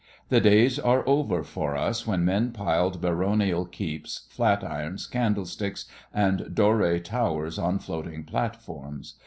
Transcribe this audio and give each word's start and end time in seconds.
The 0.29 0.41
days 0.41 0.79
are 0.79 1.07
over 1.07 1.43
for 1.43 1.77
us 1.77 2.07
when 2.07 2.25
men 2.25 2.53
piled 2.53 3.01
baronial 3.01 3.65
keeps, 3.65 4.25
flat 4.31 4.63
irons, 4.63 5.05
candlesticks, 5.05 5.85
and 6.11 6.39
Doré 6.55 7.03
towers 7.03 7.59
on 7.59 7.77
floating 7.77 8.23
platforms. 8.23 9.19